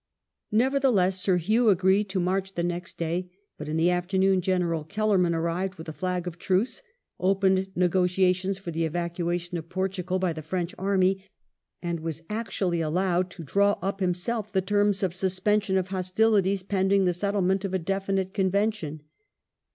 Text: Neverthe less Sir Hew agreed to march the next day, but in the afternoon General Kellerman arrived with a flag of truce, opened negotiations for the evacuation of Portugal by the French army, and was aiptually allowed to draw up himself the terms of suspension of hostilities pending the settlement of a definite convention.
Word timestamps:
Neverthe 0.51 0.91
less 0.91 1.21
Sir 1.21 1.37
Hew 1.37 1.69
agreed 1.69 2.09
to 2.09 2.19
march 2.19 2.55
the 2.55 2.63
next 2.63 2.97
day, 2.97 3.29
but 3.55 3.69
in 3.69 3.77
the 3.77 3.91
afternoon 3.91 4.41
General 4.41 4.83
Kellerman 4.83 5.35
arrived 5.35 5.75
with 5.75 5.87
a 5.87 5.93
flag 5.93 6.25
of 6.25 6.39
truce, 6.39 6.81
opened 7.19 7.69
negotiations 7.75 8.57
for 8.57 8.71
the 8.71 8.83
evacuation 8.83 9.59
of 9.59 9.69
Portugal 9.69 10.17
by 10.17 10.33
the 10.33 10.41
French 10.41 10.73
army, 10.79 11.23
and 11.83 11.99
was 11.99 12.23
aiptually 12.31 12.81
allowed 12.83 13.29
to 13.29 13.43
draw 13.43 13.73
up 13.79 13.99
himself 13.99 14.51
the 14.51 14.59
terms 14.59 15.03
of 15.03 15.13
suspension 15.13 15.77
of 15.77 15.89
hostilities 15.89 16.63
pending 16.63 17.05
the 17.05 17.13
settlement 17.13 17.63
of 17.63 17.75
a 17.75 17.77
definite 17.77 18.33
convention. 18.33 19.01